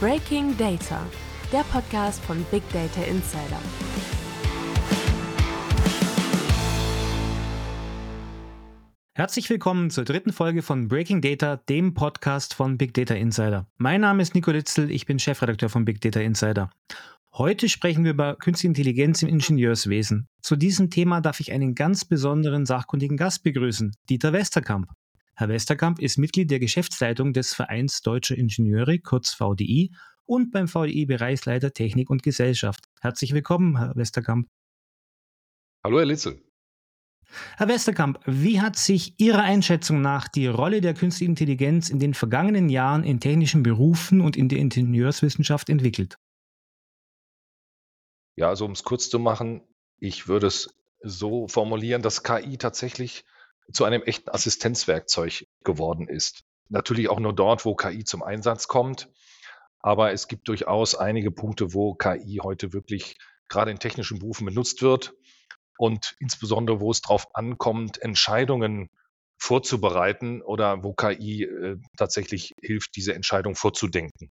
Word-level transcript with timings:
Breaking 0.00 0.56
Data, 0.56 1.06
der 1.52 1.62
Podcast 1.64 2.24
von 2.24 2.42
Big 2.50 2.62
Data 2.72 3.02
Insider. 3.02 3.60
Herzlich 9.12 9.50
willkommen 9.50 9.90
zur 9.90 10.04
dritten 10.04 10.32
Folge 10.32 10.62
von 10.62 10.88
Breaking 10.88 11.20
Data, 11.20 11.56
dem 11.56 11.92
Podcast 11.92 12.54
von 12.54 12.78
Big 12.78 12.94
Data 12.94 13.14
Insider. 13.14 13.66
Mein 13.76 14.00
Name 14.00 14.22
ist 14.22 14.34
Nico 14.34 14.50
Litzel, 14.50 14.90
ich 14.90 15.04
bin 15.04 15.18
Chefredakteur 15.18 15.68
von 15.68 15.84
Big 15.84 16.00
Data 16.00 16.20
Insider. 16.20 16.70
Heute 17.34 17.68
sprechen 17.68 18.04
wir 18.04 18.12
über 18.12 18.36
Künstliche 18.36 18.68
Intelligenz 18.68 19.22
im 19.22 19.28
Ingenieurswesen. 19.28 20.28
Zu 20.40 20.56
diesem 20.56 20.88
Thema 20.88 21.20
darf 21.20 21.40
ich 21.40 21.52
einen 21.52 21.74
ganz 21.74 22.06
besonderen 22.06 22.64
sachkundigen 22.64 23.18
Gast 23.18 23.42
begrüßen, 23.42 23.94
Dieter 24.08 24.32
Westerkamp. 24.32 24.88
Herr 25.40 25.48
Westerkamp 25.48 26.00
ist 26.00 26.18
Mitglied 26.18 26.50
der 26.50 26.58
Geschäftsleitung 26.58 27.32
des 27.32 27.54
Vereins 27.54 28.02
Deutscher 28.02 28.36
Ingenieure, 28.36 28.98
kurz 28.98 29.32
VDI, 29.32 29.90
und 30.26 30.50
beim 30.50 30.68
VDI 30.68 31.06
Bereichsleiter 31.06 31.72
Technik 31.72 32.10
und 32.10 32.22
Gesellschaft. 32.22 32.84
Herzlich 33.00 33.32
willkommen, 33.32 33.78
Herr 33.78 33.96
Westerkamp. 33.96 34.48
Hallo, 35.82 35.98
Herr 35.98 36.04
Litzel. 36.04 36.42
Herr 37.56 37.68
Westerkamp, 37.68 38.20
wie 38.26 38.60
hat 38.60 38.76
sich 38.76 39.14
Ihrer 39.18 39.40
Einschätzung 39.40 40.02
nach 40.02 40.28
die 40.28 40.46
Rolle 40.46 40.82
der 40.82 40.92
künstlichen 40.92 41.30
Intelligenz 41.32 41.88
in 41.88 42.00
den 42.00 42.12
vergangenen 42.12 42.68
Jahren 42.68 43.02
in 43.02 43.18
technischen 43.18 43.62
Berufen 43.62 44.20
und 44.20 44.36
in 44.36 44.50
der 44.50 44.58
Ingenieurswissenschaft 44.58 45.70
entwickelt? 45.70 46.18
Ja, 48.36 48.50
also 48.50 48.66
um 48.66 48.72
es 48.72 48.82
kurz 48.82 49.08
zu 49.08 49.18
machen, 49.18 49.62
ich 49.96 50.28
würde 50.28 50.48
es 50.48 50.78
so 51.02 51.48
formulieren, 51.48 52.02
dass 52.02 52.24
KI 52.24 52.58
tatsächlich 52.58 53.24
zu 53.72 53.84
einem 53.84 54.02
echten 54.02 54.30
Assistenzwerkzeug 54.30 55.46
geworden 55.64 56.08
ist. 56.08 56.44
Natürlich 56.68 57.08
auch 57.08 57.20
nur 57.20 57.34
dort, 57.34 57.64
wo 57.64 57.74
KI 57.74 58.04
zum 58.04 58.22
Einsatz 58.22 58.68
kommt. 58.68 59.08
Aber 59.80 60.12
es 60.12 60.28
gibt 60.28 60.48
durchaus 60.48 60.94
einige 60.94 61.30
Punkte, 61.30 61.74
wo 61.74 61.94
KI 61.94 62.40
heute 62.42 62.72
wirklich 62.72 63.16
gerade 63.48 63.70
in 63.70 63.78
technischen 63.78 64.18
Berufen 64.18 64.46
benutzt 64.46 64.82
wird 64.82 65.14
und 65.78 66.14
insbesondere, 66.20 66.80
wo 66.80 66.90
es 66.90 67.00
darauf 67.00 67.34
ankommt, 67.34 68.00
Entscheidungen 68.02 68.90
vorzubereiten 69.38 70.42
oder 70.42 70.84
wo 70.84 70.92
KI 70.92 71.44
äh, 71.44 71.78
tatsächlich 71.96 72.52
hilft, 72.60 72.94
diese 72.96 73.14
Entscheidung 73.14 73.54
vorzudenken. 73.54 74.30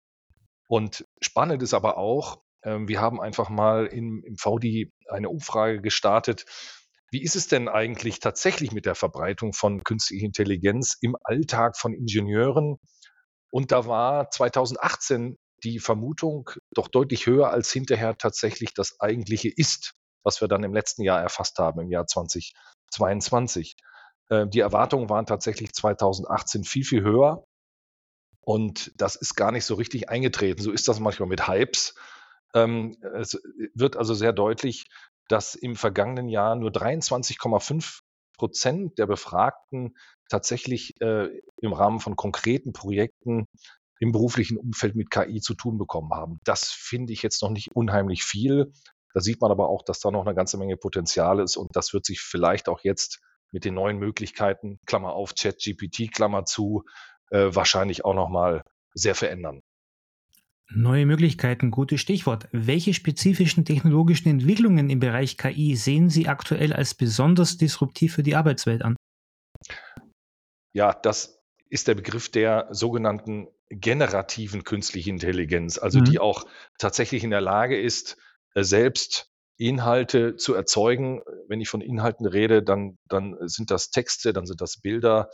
Und 0.68 1.06
spannend 1.20 1.64
ist 1.64 1.74
aber 1.74 1.98
auch, 1.98 2.44
äh, 2.62 2.78
wir 2.82 3.02
haben 3.02 3.20
einfach 3.20 3.50
mal 3.50 3.88
im, 3.88 4.24
im 4.24 4.38
VDI 4.38 4.94
eine 5.10 5.30
Umfrage 5.30 5.82
gestartet, 5.82 6.46
wie 7.12 7.22
ist 7.22 7.36
es 7.36 7.48
denn 7.48 7.68
eigentlich 7.68 8.20
tatsächlich 8.20 8.72
mit 8.72 8.86
der 8.86 8.96
Verbreitung 8.96 9.54
von 9.54 9.84
künstlicher 9.84 10.26
Intelligenz 10.26 10.98
im 11.02 11.18
Alltag 11.24 11.78
von 11.78 11.94
Ingenieuren? 11.94 12.78
Und 13.52 13.72
da 13.74 13.86
war 13.86 14.30
2018 14.30 15.38
die 15.64 15.80
Vermutung 15.80 16.50
doch 16.74 16.88
deutlich 16.88 17.28
höher 17.28 17.52
als 17.52 17.72
hinterher 17.72 18.18
tatsächlich 18.18 18.74
das 18.74 19.00
eigentliche 19.00 19.52
ist, 19.54 19.94
was 20.24 20.42
wir 20.42 20.48
dann 20.48 20.64
im 20.64 20.74
letzten 20.74 21.04
Jahr 21.04 21.22
erfasst 21.22 21.60
haben, 21.60 21.82
im 21.82 21.92
Jahr 21.92 22.08
2022. 22.08 23.76
Äh, 24.30 24.48
die 24.48 24.62
Erwartungen 24.62 25.10
waren 25.10 25.26
tatsächlich 25.26 25.74
2018 25.74 26.64
viel, 26.64 26.86
viel 26.86 27.04
höher. 27.04 27.44
Und 28.40 28.92
das 28.96 29.16
ist 29.16 29.36
gar 29.36 29.52
nicht 29.52 29.66
so 29.66 29.76
richtig 29.76 30.10
eingetreten. 30.10 30.62
So 30.62 30.72
ist 30.72 30.88
das 30.88 31.00
manchmal 31.00 31.30
mit 31.30 31.48
Hypes. 31.48 31.94
Ähm, 32.54 32.98
es 33.14 33.40
wird 33.76 33.98
also 33.98 34.14
sehr 34.14 34.34
deutlich, 34.34 34.88
dass 35.32 35.56
im 35.56 35.76
vergangenen 35.76 36.28
Jahr 36.28 36.56
nur 36.56 36.72
23,5 36.72 38.02
Prozent 38.38 38.98
der 38.98 39.06
Befragten 39.06 39.96
tatsächlich 40.30 41.00
äh, 41.02 41.30
im 41.62 41.74
Rahmen 41.74 42.00
von 42.00 42.16
konkreten 42.16 42.74
Projekten 42.74 43.46
im 44.00 44.12
beruflichen 44.12 44.58
Umfeld 44.58 44.96
mit 44.96 45.12
KI 45.12 45.42
zu 45.42 45.54
tun 45.54 45.78
bekommen 45.78 46.12
haben. 46.12 46.40
Das 46.44 46.72
finde 46.72 47.14
ich 47.14 47.22
jetzt 47.22 47.42
noch 47.44 47.52
nicht 47.52 47.70
unheimlich 47.76 48.24
viel. 48.24 48.74
Da 49.14 49.22
sieht 49.22 49.42
man 49.42 49.52
aber 49.52 49.70
auch, 49.70 49.84
dass 49.84 50.00
da 50.00 50.10
noch 50.10 50.26
eine 50.26 50.34
ganze 50.34 50.58
Menge 50.58 50.76
Potenzial 50.76 51.40
ist 51.40 51.56
und 51.56 51.76
das 51.76 51.94
wird 51.94 52.06
sich 52.06 52.22
vielleicht 52.22 52.68
auch 52.68 52.80
jetzt 52.84 53.20
mit 53.52 53.64
den 53.64 53.76
neuen 53.76 53.98
Möglichkeiten, 53.98 54.80
Klammer 54.86 55.14
auf, 55.14 55.36
ChatGPT, 55.36 56.12
Klammer 56.12 56.46
zu, 56.46 56.84
äh, 57.30 57.50
wahrscheinlich 57.54 58.06
auch 58.06 58.16
nochmal 58.16 58.64
sehr 58.94 59.14
verändern. 59.14 59.62
Neue 60.74 61.06
Möglichkeiten, 61.06 61.70
gutes 61.70 62.00
Stichwort. 62.00 62.48
Welche 62.52 62.94
spezifischen 62.94 63.66
technologischen 63.66 64.30
Entwicklungen 64.30 64.90
im 64.90 65.00
Bereich 65.00 65.38
KI 65.38 65.76
sehen 65.76 66.10
Sie 66.10 66.28
aktuell 66.30 66.72
als 66.72 66.94
besonders 66.94 67.58
disruptiv 67.58 68.16
für 68.16 68.24
die 68.24 68.36
Arbeitswelt 68.36 68.82
an? 68.82 68.96
Ja, 70.74 70.94
das 70.94 71.42
ist 71.70 71.90
der 71.90 71.96
Begriff 71.96 72.30
der 72.30 72.68
sogenannten 72.72 73.48
generativen 73.70 74.64
künstlichen 74.64 75.12
Intelligenz, 75.12 75.78
also 75.78 76.00
mhm. 76.00 76.06
die 76.06 76.20
auch 76.20 76.46
tatsächlich 76.78 77.24
in 77.24 77.32
der 77.32 77.42
Lage 77.42 77.80
ist, 77.80 78.18
äh, 78.54 78.64
selbst 78.64 79.30
Inhalte 79.58 80.38
zu 80.38 80.54
erzeugen. 80.54 81.22
Wenn 81.48 81.62
ich 81.62 81.70
von 81.70 81.82
Inhalten 81.82 82.26
rede, 82.26 82.64
dann, 82.64 82.98
dann 83.08 83.36
sind 83.42 83.72
das 83.72 83.90
Texte, 83.90 84.34
dann 84.34 84.46
sind 84.46 84.62
das 84.62 84.78
Bilder, 84.78 85.30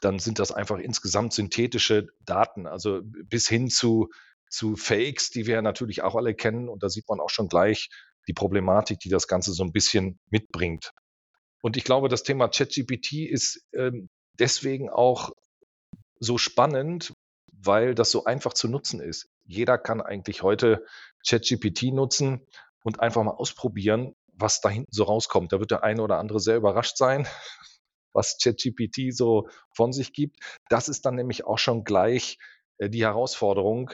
dann 0.00 0.18
sind 0.18 0.38
das 0.38 0.52
einfach 0.52 0.78
insgesamt 0.78 1.32
synthetische 1.32 2.06
Daten, 2.24 2.66
also 2.66 3.00
bis 3.02 3.48
hin 3.48 3.68
zu 3.68 4.08
zu 4.50 4.76
Fakes, 4.76 5.30
die 5.30 5.46
wir 5.46 5.62
natürlich 5.62 6.02
auch 6.02 6.14
alle 6.14 6.34
kennen. 6.34 6.68
Und 6.68 6.82
da 6.82 6.88
sieht 6.88 7.08
man 7.08 7.20
auch 7.20 7.30
schon 7.30 7.48
gleich 7.48 7.88
die 8.26 8.34
Problematik, 8.34 8.98
die 9.00 9.08
das 9.08 9.26
Ganze 9.26 9.52
so 9.52 9.64
ein 9.64 9.72
bisschen 9.72 10.18
mitbringt. 10.30 10.92
Und 11.62 11.76
ich 11.76 11.84
glaube, 11.84 12.08
das 12.08 12.22
Thema 12.22 12.48
ChatGPT 12.48 13.12
ist 13.28 13.64
ähm, 13.74 14.08
deswegen 14.38 14.90
auch 14.90 15.30
so 16.20 16.38
spannend, 16.38 17.12
weil 17.52 17.94
das 17.94 18.10
so 18.10 18.24
einfach 18.24 18.52
zu 18.52 18.68
nutzen 18.68 19.00
ist. 19.00 19.28
Jeder 19.44 19.78
kann 19.78 20.00
eigentlich 20.00 20.42
heute 20.42 20.84
ChatGPT 21.26 21.92
nutzen 21.92 22.46
und 22.84 23.00
einfach 23.00 23.22
mal 23.24 23.32
ausprobieren, 23.32 24.14
was 24.32 24.60
da 24.60 24.68
hinten 24.68 24.92
so 24.92 25.04
rauskommt. 25.04 25.52
Da 25.52 25.58
wird 25.58 25.70
der 25.70 25.82
eine 25.82 26.02
oder 26.02 26.18
andere 26.18 26.38
sehr 26.38 26.56
überrascht 26.56 26.96
sein, 26.96 27.26
was 28.12 28.38
ChatGPT 28.42 29.14
so 29.14 29.48
von 29.74 29.92
sich 29.92 30.12
gibt. 30.12 30.36
Das 30.68 30.88
ist 30.88 31.04
dann 31.06 31.16
nämlich 31.16 31.44
auch 31.44 31.58
schon 31.58 31.84
gleich 31.84 32.38
äh, 32.78 32.88
die 32.88 33.02
Herausforderung, 33.02 33.90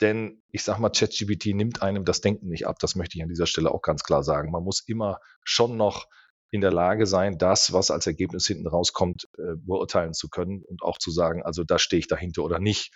denn 0.00 0.42
ich 0.50 0.62
sage 0.64 0.80
mal, 0.80 0.90
ChatGPT 0.90 1.54
nimmt 1.54 1.82
einem 1.82 2.04
das 2.04 2.20
Denken 2.20 2.48
nicht 2.48 2.66
ab. 2.66 2.78
Das 2.80 2.96
möchte 2.96 3.16
ich 3.16 3.22
an 3.22 3.28
dieser 3.28 3.46
Stelle 3.46 3.70
auch 3.70 3.82
ganz 3.82 4.02
klar 4.02 4.22
sagen. 4.22 4.50
Man 4.50 4.64
muss 4.64 4.80
immer 4.86 5.20
schon 5.44 5.76
noch 5.76 6.06
in 6.50 6.60
der 6.60 6.72
Lage 6.72 7.06
sein, 7.06 7.38
das, 7.38 7.72
was 7.72 7.90
als 7.90 8.06
Ergebnis 8.06 8.46
hinten 8.46 8.66
rauskommt, 8.66 9.28
äh, 9.38 9.54
beurteilen 9.56 10.14
zu 10.14 10.28
können 10.28 10.62
und 10.64 10.82
auch 10.82 10.98
zu 10.98 11.10
sagen, 11.10 11.42
also 11.42 11.64
da 11.64 11.78
stehe 11.78 12.00
ich 12.00 12.08
dahinter 12.08 12.42
oder 12.42 12.58
nicht. 12.58 12.92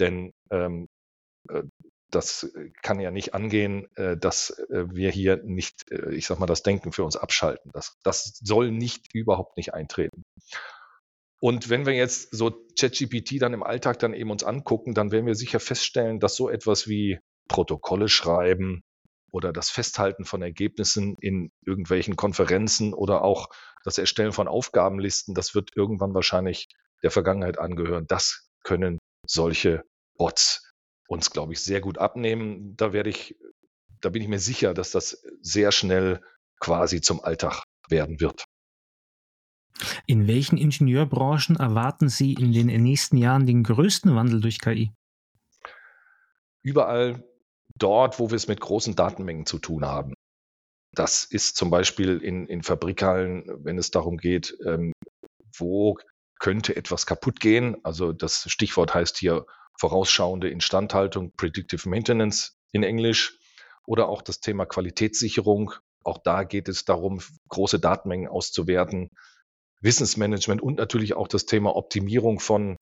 Denn 0.00 0.32
ähm, 0.50 0.88
äh, 1.48 1.62
das 2.10 2.50
kann 2.82 3.00
ja 3.00 3.10
nicht 3.10 3.34
angehen, 3.34 3.86
äh, 3.96 4.16
dass 4.16 4.56
wir 4.70 5.10
hier 5.10 5.42
nicht, 5.44 5.90
ich 5.90 6.26
sag 6.26 6.38
mal, 6.38 6.46
das 6.46 6.62
Denken 6.62 6.90
für 6.90 7.04
uns 7.04 7.16
abschalten. 7.16 7.70
Das, 7.74 7.98
das 8.02 8.40
soll 8.42 8.70
nicht 8.70 9.14
überhaupt 9.14 9.58
nicht 9.58 9.74
eintreten. 9.74 10.24
Und 11.40 11.70
wenn 11.70 11.86
wir 11.86 11.94
jetzt 11.94 12.34
so 12.34 12.50
ChatGPT 12.78 13.40
dann 13.40 13.54
im 13.54 13.62
Alltag 13.62 13.98
dann 14.00 14.14
eben 14.14 14.30
uns 14.30 14.42
angucken, 14.42 14.94
dann 14.94 15.12
werden 15.12 15.26
wir 15.26 15.36
sicher 15.36 15.60
feststellen, 15.60 16.18
dass 16.18 16.34
so 16.34 16.48
etwas 16.48 16.88
wie 16.88 17.20
Protokolle 17.48 18.08
schreiben 18.08 18.82
oder 19.30 19.52
das 19.52 19.70
Festhalten 19.70 20.24
von 20.24 20.42
Ergebnissen 20.42 21.16
in 21.20 21.50
irgendwelchen 21.64 22.16
Konferenzen 22.16 22.92
oder 22.92 23.22
auch 23.22 23.48
das 23.84 23.98
Erstellen 23.98 24.32
von 24.32 24.48
Aufgabenlisten, 24.48 25.34
das 25.34 25.54
wird 25.54 25.76
irgendwann 25.76 26.14
wahrscheinlich 26.14 26.68
der 27.02 27.10
Vergangenheit 27.10 27.58
angehören. 27.58 28.06
Das 28.08 28.48
können 28.64 28.98
solche 29.26 29.84
Bots 30.16 30.72
uns, 31.06 31.30
glaube 31.30 31.52
ich, 31.52 31.60
sehr 31.60 31.80
gut 31.80 31.98
abnehmen. 31.98 32.76
Da 32.76 32.92
werde 32.92 33.10
ich, 33.10 33.36
da 34.00 34.08
bin 34.08 34.22
ich 34.22 34.28
mir 34.28 34.40
sicher, 34.40 34.74
dass 34.74 34.90
das 34.90 35.22
sehr 35.40 35.72
schnell 35.72 36.20
quasi 36.60 37.00
zum 37.00 37.22
Alltag 37.22 37.62
werden 37.88 38.20
wird. 38.20 38.44
In 40.06 40.26
welchen 40.26 40.58
Ingenieurbranchen 40.58 41.56
erwarten 41.56 42.08
Sie 42.08 42.34
in 42.34 42.52
den 42.52 42.66
nächsten 42.82 43.16
Jahren 43.16 43.46
den 43.46 43.62
größten 43.62 44.14
Wandel 44.14 44.40
durch 44.40 44.60
KI? 44.60 44.92
Überall 46.62 47.24
dort, 47.76 48.18
wo 48.18 48.30
wir 48.30 48.36
es 48.36 48.48
mit 48.48 48.60
großen 48.60 48.96
Datenmengen 48.96 49.46
zu 49.46 49.58
tun 49.58 49.84
haben. 49.84 50.14
Das 50.92 51.24
ist 51.24 51.56
zum 51.56 51.70
Beispiel 51.70 52.18
in, 52.18 52.46
in 52.46 52.62
Fabrikhallen, 52.62 53.44
wenn 53.64 53.78
es 53.78 53.90
darum 53.90 54.16
geht, 54.16 54.56
ähm, 54.66 54.92
wo 55.56 55.98
könnte 56.38 56.76
etwas 56.76 57.06
kaputt 57.06 57.40
gehen. 57.40 57.76
Also 57.84 58.12
das 58.12 58.50
Stichwort 58.50 58.94
heißt 58.94 59.18
hier 59.18 59.46
vorausschauende 59.78 60.48
Instandhaltung, 60.48 61.32
Predictive 61.36 61.88
Maintenance 61.88 62.58
in 62.72 62.82
Englisch. 62.82 63.38
Oder 63.86 64.08
auch 64.08 64.22
das 64.22 64.40
Thema 64.40 64.66
Qualitätssicherung. 64.66 65.72
Auch 66.04 66.18
da 66.18 66.44
geht 66.44 66.68
es 66.68 66.84
darum, 66.84 67.20
große 67.48 67.80
Datenmengen 67.80 68.28
auszuwerten 68.28 69.10
Wissensmanagement 69.80 70.60
und 70.62 70.76
natürlich 70.78 71.14
auch 71.14 71.28
das 71.28 71.46
Thema 71.46 71.76
Optimierung 71.76 72.40
von 72.40 72.76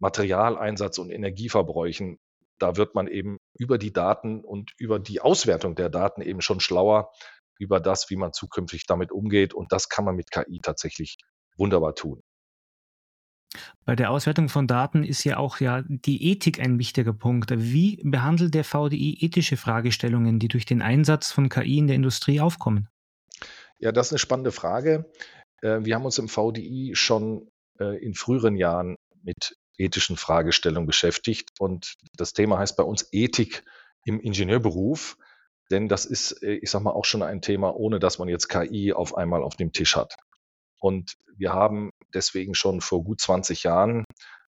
Materialeinsatz 0.00 0.98
und 0.98 1.10
Energieverbräuchen. 1.10 2.18
Da 2.58 2.76
wird 2.76 2.94
man 2.94 3.06
eben 3.06 3.38
über 3.58 3.78
die 3.78 3.92
Daten 3.92 4.44
und 4.44 4.72
über 4.78 4.98
die 4.98 5.20
Auswertung 5.20 5.74
der 5.74 5.88
Daten 5.88 6.22
eben 6.22 6.40
schon 6.40 6.60
schlauer 6.60 7.10
über 7.58 7.78
das, 7.80 8.10
wie 8.10 8.16
man 8.16 8.32
zukünftig 8.32 8.86
damit 8.86 9.12
umgeht. 9.12 9.54
Und 9.54 9.72
das 9.72 9.88
kann 9.88 10.04
man 10.04 10.16
mit 10.16 10.30
KI 10.30 10.60
tatsächlich 10.62 11.18
wunderbar 11.56 11.94
tun. 11.94 12.22
Bei 13.84 13.96
der 13.96 14.10
Auswertung 14.10 14.48
von 14.48 14.66
Daten 14.66 15.02
ist 15.02 15.24
ja 15.24 15.36
auch 15.36 15.60
ja 15.60 15.82
die 15.86 16.30
Ethik 16.30 16.60
ein 16.60 16.78
wichtiger 16.78 17.12
Punkt. 17.12 17.50
Wie 17.54 18.00
behandelt 18.04 18.54
der 18.54 18.64
VDI 18.64 19.18
ethische 19.20 19.56
Fragestellungen, 19.56 20.38
die 20.38 20.48
durch 20.48 20.66
den 20.66 20.82
Einsatz 20.82 21.32
von 21.32 21.48
KI 21.48 21.78
in 21.78 21.86
der 21.88 21.96
Industrie 21.96 22.40
aufkommen? 22.40 22.88
Ja, 23.78 23.92
das 23.92 24.08
ist 24.08 24.12
eine 24.12 24.18
spannende 24.18 24.52
Frage. 24.52 25.10
Äh, 25.62 25.80
wir 25.82 25.94
haben 25.94 26.04
uns 26.04 26.18
im 26.18 26.28
VDI 26.28 26.92
schon 26.94 27.48
äh, 27.78 28.02
in 28.04 28.14
früheren 28.14 28.56
Jahren 28.56 28.96
mit 29.22 29.56
ethischen 29.78 30.16
Fragestellungen 30.16 30.86
beschäftigt 30.86 31.50
und 31.58 31.94
das 32.16 32.32
Thema 32.32 32.58
heißt 32.58 32.76
bei 32.76 32.82
uns 32.82 33.08
Ethik 33.12 33.64
im 34.04 34.20
Ingenieurberuf, 34.20 35.16
denn 35.70 35.88
das 35.88 36.04
ist, 36.04 36.42
äh, 36.42 36.54
ich 36.54 36.70
sag 36.70 36.82
mal, 36.82 36.92
auch 36.92 37.04
schon 37.04 37.22
ein 37.22 37.40
Thema, 37.40 37.74
ohne 37.74 37.98
dass 37.98 38.18
man 38.18 38.28
jetzt 38.28 38.48
KI 38.48 38.92
auf 38.92 39.16
einmal 39.16 39.42
auf 39.42 39.56
dem 39.56 39.72
Tisch 39.72 39.96
hat. 39.96 40.16
Und 40.78 41.14
wir 41.36 41.52
haben 41.52 41.90
deswegen 42.14 42.54
schon 42.54 42.80
vor 42.80 43.04
gut 43.04 43.20
20 43.20 43.62
Jahren 43.62 44.04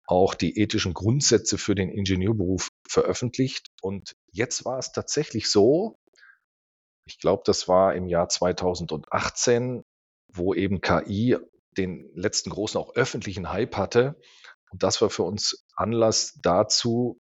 auch 0.07 0.35
die 0.35 0.59
ethischen 0.59 0.93
Grundsätze 0.93 1.57
für 1.57 1.75
den 1.75 1.89
Ingenieurberuf 1.89 2.67
veröffentlicht. 2.87 3.67
Und 3.81 4.13
jetzt 4.31 4.65
war 4.65 4.77
es 4.77 4.91
tatsächlich 4.91 5.49
so, 5.49 5.95
ich 7.07 7.19
glaube, 7.19 7.43
das 7.45 7.67
war 7.67 7.95
im 7.95 8.07
Jahr 8.07 8.29
2018, 8.29 9.83
wo 10.35 10.53
eben 10.53 10.81
KI 10.81 11.37
den 11.77 12.09
letzten 12.13 12.49
großen 12.49 12.79
auch 12.79 12.95
öffentlichen 12.95 13.51
Hype 13.51 13.75
hatte. 13.77 14.19
Und 14.71 14.83
das 14.83 15.01
war 15.01 15.09
für 15.09 15.23
uns 15.23 15.65
Anlass 15.75 16.39
dazu, 16.41 17.19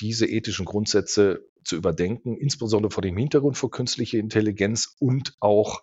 diese 0.00 0.26
ethischen 0.26 0.64
Grundsätze 0.64 1.46
zu 1.64 1.76
überdenken, 1.76 2.36
insbesondere 2.36 2.90
vor 2.90 3.02
dem 3.02 3.16
Hintergrund 3.16 3.56
von 3.56 3.70
künstlicher 3.70 4.18
Intelligenz 4.18 4.96
und 4.98 5.34
auch 5.40 5.82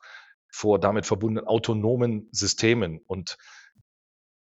vor 0.52 0.80
damit 0.80 1.06
verbundenen 1.06 1.48
autonomen 1.48 2.28
Systemen. 2.32 3.00
Und 3.08 3.38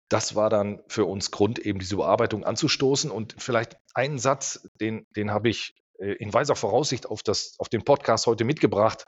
das 0.09 0.35
war 0.35 0.49
dann 0.49 0.81
für 0.89 1.05
uns 1.05 1.31
Grund, 1.31 1.59
eben 1.59 1.79
diese 1.79 1.97
Bearbeitung 1.97 2.45
anzustoßen. 2.45 3.11
Und 3.11 3.37
vielleicht 3.39 3.77
einen 3.95 4.19
Satz, 4.19 4.69
den, 4.81 5.07
den 5.15 5.31
habe 5.31 5.51
ich 5.51 5.75
äh, 5.99 6.13
in 6.15 6.33
weiser 6.33 6.57
Voraussicht 6.57 7.07
auf, 7.07 7.23
das, 7.23 7.55
auf 7.59 7.69
den 7.69 7.85
Podcast 7.85 8.27
heute 8.27 8.45
mitgebracht. 8.45 9.05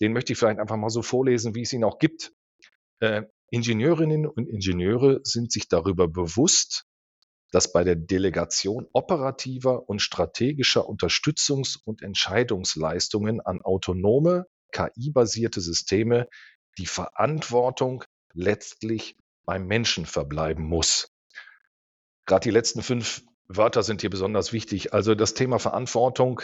Den 0.00 0.12
möchte 0.12 0.32
ich 0.32 0.38
vielleicht 0.38 0.60
einfach 0.60 0.76
mal 0.76 0.90
so 0.90 1.02
vorlesen, 1.02 1.54
wie 1.54 1.62
es 1.62 1.72
ihn 1.72 1.84
auch 1.84 1.98
gibt. 1.98 2.32
Äh, 3.02 3.24
Ingenieurinnen 3.50 4.26
und 4.26 4.48
Ingenieure 4.48 5.20
sind 5.24 5.50
sich 5.50 5.66
darüber 5.66 6.06
bewusst, 6.06 6.86
dass 7.50 7.72
bei 7.72 7.82
der 7.82 7.96
Delegation 7.96 8.86
operativer 8.92 9.88
und 9.88 10.00
strategischer 10.00 10.88
Unterstützungs- 10.88 11.78
und 11.84 12.00
Entscheidungsleistungen 12.00 13.40
an 13.40 13.60
autonome, 13.60 14.46
KI-basierte 14.70 15.60
Systeme 15.60 16.28
die 16.78 16.86
Verantwortung 16.86 18.04
letztlich 18.34 19.16
beim 19.44 19.66
Menschen 19.66 20.06
verbleiben 20.06 20.64
muss. 20.64 21.08
Gerade 22.24 22.44
die 22.44 22.50
letzten 22.50 22.82
fünf 22.82 23.24
Wörter 23.48 23.82
sind 23.82 24.02
hier 24.02 24.10
besonders 24.10 24.52
wichtig. 24.52 24.94
Also 24.94 25.16
das 25.16 25.34
Thema 25.34 25.58
Verantwortung 25.58 26.40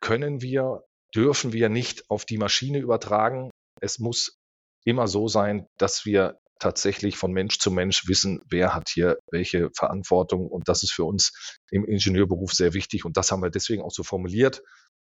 können 0.00 0.40
wir, 0.40 0.84
dürfen 1.14 1.52
wir 1.52 1.68
nicht 1.68 2.08
auf 2.10 2.24
die 2.24 2.38
Maschine 2.38 2.78
übertragen. 2.78 3.50
Es 3.80 3.98
muss 3.98 4.41
immer 4.84 5.08
so 5.08 5.28
sein, 5.28 5.66
dass 5.78 6.04
wir 6.04 6.38
tatsächlich 6.58 7.16
von 7.16 7.32
Mensch 7.32 7.58
zu 7.58 7.70
Mensch 7.70 8.06
wissen, 8.06 8.40
wer 8.48 8.74
hat 8.74 8.88
hier 8.88 9.18
welche 9.30 9.70
Verantwortung. 9.76 10.46
Und 10.46 10.68
das 10.68 10.82
ist 10.82 10.92
für 10.92 11.04
uns 11.04 11.32
im 11.70 11.84
Ingenieurberuf 11.84 12.52
sehr 12.52 12.72
wichtig. 12.72 13.04
Und 13.04 13.16
das 13.16 13.32
haben 13.32 13.42
wir 13.42 13.50
deswegen 13.50 13.82
auch 13.82 13.90
so 13.90 14.04
formuliert. 14.04 14.62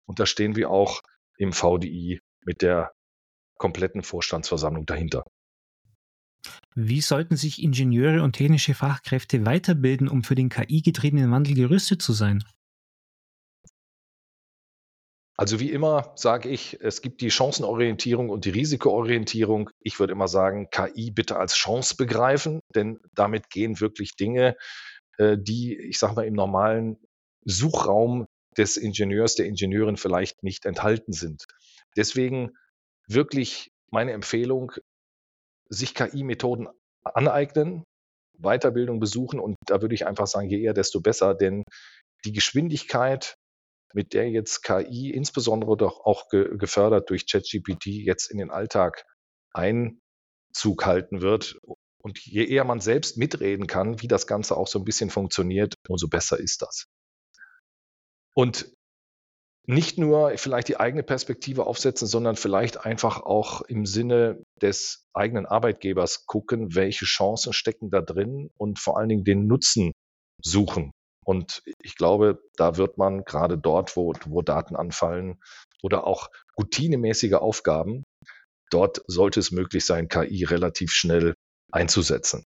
Und 0.06 0.20
da 0.20 0.26
stehen 0.26 0.56
wir 0.56 0.72
auch 0.72 1.02
im 1.38 1.54
VDI 1.54 2.20
mit 2.44 2.62
der 2.62 2.92
kompletten 3.58 4.02
Vorstandsversammlung 4.02 4.86
dahinter. 4.86 5.24
Wie 6.76 7.02
sollten 7.02 7.38
sich 7.38 7.62
Ingenieure 7.62 8.24
und 8.24 8.34
technische 8.34 8.74
Fachkräfte 8.74 9.46
weiterbilden, 9.46 10.08
um 10.08 10.24
für 10.24 10.36
den 10.36 10.50
KI-getriebenen 10.50 11.32
Wandel 11.32 11.54
gerüstet 11.54 12.02
zu 12.02 12.14
sein? 12.14 12.44
Also 15.36 15.60
wie 15.60 15.72
immer 15.72 16.14
sage 16.16 16.50
ich, 16.50 16.80
es 16.82 17.02
gibt 17.02 17.22
die 17.22 17.32
Chancenorientierung 17.32 18.30
und 18.30 18.46
die 18.46 18.52
Risikoorientierung. 18.52 19.72
Ich 19.80 20.00
würde 20.00 20.14
immer 20.14 20.28
sagen, 20.28 20.70
KI 20.70 21.10
bitte 21.10 21.38
als 21.38 21.56
Chance 21.56 21.96
begreifen, 21.96 22.60
denn 22.76 23.00
damit 23.16 23.50
gehen 23.50 23.80
wirklich 23.80 24.16
Dinge, 24.16 24.56
äh, 25.18 25.38
die, 25.40 25.76
ich 25.76 25.98
sage 25.98 26.14
mal, 26.14 26.28
im 26.28 26.36
normalen 26.36 26.98
Suchraum 27.46 28.28
des 28.58 28.78
Ingenieurs, 28.78 29.34
der 29.36 29.48
Ingenieurin 29.48 29.98
vielleicht 29.98 30.44
nicht 30.44 30.66
enthalten 30.66 31.14
sind. 31.14 31.46
Deswegen 31.98 32.52
wirklich 33.08 33.72
meine 33.90 34.12
Empfehlung, 34.12 34.72
sich 35.70 35.96
KI-Methoden 35.96 36.68
aneignen, 37.04 37.84
Weiterbildung 38.38 39.00
besuchen 39.00 39.40
und 39.40 39.56
da 39.66 39.82
würde 39.82 39.96
ich 39.96 40.06
einfach 40.06 40.28
sagen, 40.28 40.50
je 40.50 40.62
eher, 40.62 40.74
desto 40.74 41.02
besser, 41.02 41.34
denn 41.34 41.64
die 42.26 42.34
Geschwindigkeit, 42.34 43.36
mit 43.94 44.14
der 44.14 44.30
jetzt 44.30 44.64
KI 44.64 45.12
insbesondere 45.12 45.78
doch 45.78 46.02
auch 46.02 46.30
ge 46.30 46.58
gefördert 46.58 47.10
durch 47.10 47.28
ChatGPT 47.28 47.86
jetzt 47.88 48.30
in 48.30 48.38
den 48.38 48.52
Alltag 48.52 49.06
Einzug 49.54 50.86
halten 50.86 51.22
wird 51.22 51.58
und 52.02 52.20
je 52.20 52.46
eher 52.46 52.66
man 52.66 52.82
selbst 52.82 53.18
mitreden 53.18 53.68
kann, 53.68 54.02
wie 54.02 54.08
das 54.08 54.28
Ganze 54.28 54.58
auch 54.58 54.68
so 54.68 54.80
ein 54.80 54.86
bisschen 54.86 55.10
funktioniert, 55.10 55.76
umso 55.88 56.08
besser 56.08 56.40
ist 56.40 56.62
das. 56.62 56.88
Und 58.36 58.74
nicht 59.66 59.98
nur 59.98 60.38
vielleicht 60.38 60.68
die 60.68 60.78
eigene 60.78 61.04
Perspektive 61.04 61.66
aufsetzen, 61.66 62.08
sondern 62.08 62.36
vielleicht 62.36 62.86
einfach 62.86 63.22
auch 63.22 63.62
im 63.62 63.86
Sinne 63.86 64.44
des 64.62 65.08
eigenen 65.14 65.46
Arbeitgebers 65.46 66.26
gucken, 66.26 66.76
welche 66.76 67.06
Chancen 67.06 67.54
stecken 67.54 67.90
da 67.90 68.02
drin 68.02 68.50
und 68.58 68.80
vor 68.80 68.98
allen 68.98 69.08
Dingen 69.08 69.24
den 69.24 69.48
Nutzen 69.48 69.94
suchen. 70.42 70.92
Und 71.24 71.64
ich 71.82 71.96
glaube, 71.96 72.42
da 72.56 72.78
wird 72.78 72.98
man 72.98 73.24
gerade 73.24 73.58
dort, 73.58 73.96
wo, 73.96 74.14
wo 74.26 74.42
Daten 74.42 74.76
anfallen 74.76 75.42
oder 75.82 76.06
auch 76.06 76.30
routinemäßige 76.58 77.34
Aufgaben, 77.34 78.04
dort 78.70 79.04
sollte 79.08 79.40
es 79.40 79.52
möglich 79.52 79.86
sein, 79.86 80.08
KI 80.08 80.44
relativ 80.44 80.92
schnell 80.92 81.36
einzusetzen. 81.72 82.46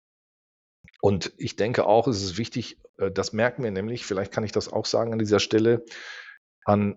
Und 1.01 1.33
ich 1.37 1.57
denke 1.57 1.87
auch, 1.87 2.07
es 2.07 2.23
ist 2.23 2.39
wichtig, 2.39 2.79
äh, 2.99 3.11
das 3.11 3.33
merken 3.33 3.65
wir 3.65 3.71
nämlich, 3.71 4.07
vielleicht 4.07 4.33
kann 4.33 4.45
ich 4.45 4.53
das 4.53 4.73
auch 4.73 4.87
sagen 4.87 5.13
an 5.13 5.19
dieser 5.19 5.41
Stelle, 5.41 5.85
an 6.65 6.97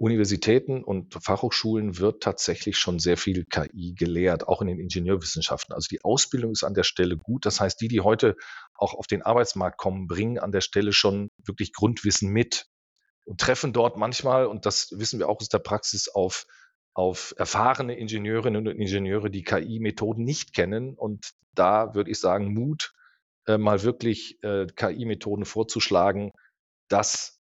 Universitäten 0.00 0.82
und 0.82 1.12
Fachhochschulen 1.12 1.98
wird 1.98 2.22
tatsächlich 2.22 2.78
schon 2.78 2.98
sehr 2.98 3.18
viel 3.18 3.44
KI 3.44 3.92
gelehrt, 3.92 4.48
auch 4.48 4.62
in 4.62 4.68
den 4.68 4.80
Ingenieurwissenschaften. 4.80 5.74
Also 5.74 5.88
die 5.90 6.02
Ausbildung 6.02 6.52
ist 6.52 6.64
an 6.64 6.72
der 6.72 6.84
Stelle 6.84 7.18
gut. 7.18 7.44
Das 7.44 7.60
heißt, 7.60 7.78
die, 7.82 7.88
die 7.88 8.00
heute 8.00 8.34
auch 8.74 8.94
auf 8.94 9.06
den 9.06 9.20
Arbeitsmarkt 9.20 9.76
kommen, 9.76 10.06
bringen 10.06 10.38
an 10.38 10.52
der 10.52 10.62
Stelle 10.62 10.94
schon 10.94 11.28
wirklich 11.44 11.74
Grundwissen 11.74 12.30
mit 12.30 12.64
und 13.26 13.42
treffen 13.42 13.74
dort 13.74 13.98
manchmal, 13.98 14.46
und 14.46 14.64
das 14.64 14.88
wissen 14.92 15.18
wir 15.18 15.28
auch 15.28 15.38
aus 15.38 15.50
der 15.50 15.58
Praxis, 15.58 16.08
auf, 16.08 16.46
auf 16.94 17.34
erfahrene 17.36 17.94
Ingenieurinnen 17.94 18.66
und 18.66 18.80
Ingenieure, 18.80 19.30
die 19.30 19.42
KI-Methoden 19.42 20.24
nicht 20.24 20.54
kennen. 20.54 20.94
Und 20.96 21.32
da 21.52 21.94
würde 21.94 22.10
ich 22.10 22.18
sagen, 22.18 22.54
Mut, 22.54 22.94
äh, 23.46 23.58
mal 23.58 23.82
wirklich 23.82 24.42
äh, 24.42 24.66
KI-Methoden 24.66 25.44
vorzuschlagen, 25.44 26.32
das 26.88 27.38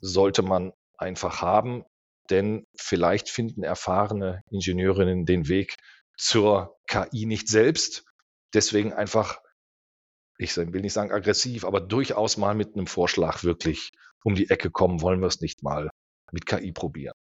sollte 0.00 0.42
man 0.42 0.72
einfach 0.98 1.40
haben 1.40 1.84
denn 2.30 2.66
vielleicht 2.76 3.28
finden 3.28 3.62
erfahrene 3.62 4.42
Ingenieurinnen 4.50 5.26
den 5.26 5.48
Weg 5.48 5.76
zur 6.16 6.76
KI 6.86 7.26
nicht 7.26 7.48
selbst. 7.48 8.04
Deswegen 8.54 8.92
einfach, 8.92 9.38
ich 10.38 10.56
will 10.56 10.80
nicht 10.80 10.92
sagen 10.92 11.12
aggressiv, 11.12 11.64
aber 11.64 11.80
durchaus 11.80 12.36
mal 12.36 12.54
mit 12.54 12.74
einem 12.74 12.86
Vorschlag 12.86 13.44
wirklich 13.44 13.92
um 14.24 14.34
die 14.34 14.50
Ecke 14.50 14.70
kommen, 14.70 15.00
wollen 15.00 15.20
wir 15.20 15.28
es 15.28 15.40
nicht 15.40 15.62
mal 15.62 15.90
mit 16.32 16.46
KI 16.46 16.72
probieren. 16.72 17.14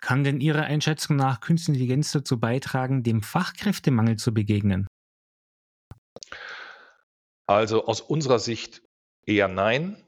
Kann 0.00 0.24
denn 0.24 0.40
Ihrer 0.40 0.64
Einschätzung 0.64 1.16
nach 1.16 1.40
Künstliche 1.40 1.78
Intelligenz 1.78 2.12
dazu 2.12 2.38
beitragen, 2.38 3.02
dem 3.02 3.22
Fachkräftemangel 3.22 4.16
zu 4.16 4.34
begegnen? 4.34 4.86
Also 7.46 7.86
aus 7.86 8.00
unserer 8.00 8.38
Sicht 8.38 8.82
eher 9.24 9.48
nein. 9.48 10.02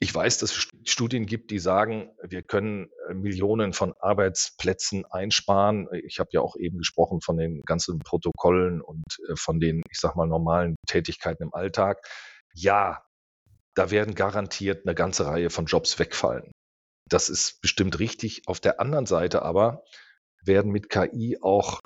Ich 0.00 0.14
weiß, 0.14 0.38
dass 0.38 0.56
es 0.56 0.68
Studien 0.84 1.26
gibt, 1.26 1.50
die 1.50 1.58
sagen, 1.58 2.10
wir 2.22 2.42
können 2.42 2.88
äh, 3.08 3.14
Millionen 3.14 3.72
von 3.72 3.94
Arbeitsplätzen 3.98 5.04
einsparen. 5.06 5.88
Ich 6.04 6.20
habe 6.20 6.30
ja 6.32 6.40
auch 6.40 6.56
eben 6.56 6.78
gesprochen 6.78 7.20
von 7.20 7.36
den 7.36 7.62
ganzen 7.62 7.98
Protokollen 7.98 8.80
und 8.80 9.04
äh, 9.28 9.34
von 9.34 9.58
den, 9.58 9.82
ich 9.90 9.98
sag 9.98 10.14
mal, 10.14 10.26
normalen 10.26 10.76
Tätigkeiten 10.86 11.42
im 11.42 11.54
Alltag. 11.54 12.00
Ja, 12.54 13.02
da 13.74 13.90
werden 13.90 14.14
garantiert 14.14 14.86
eine 14.86 14.94
ganze 14.94 15.26
Reihe 15.26 15.50
von 15.50 15.66
Jobs 15.66 15.98
wegfallen. 15.98 16.52
Das 17.08 17.28
ist 17.28 17.60
bestimmt 17.60 17.98
richtig. 17.98 18.42
Auf 18.46 18.60
der 18.60 18.80
anderen 18.80 19.06
Seite 19.06 19.42
aber 19.42 19.82
werden 20.44 20.70
mit 20.70 20.90
KI 20.90 21.38
auch 21.40 21.80